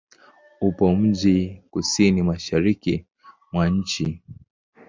[0.61, 3.05] Upo mjini kusini-mashariki
[3.51, 4.21] mwa nchi.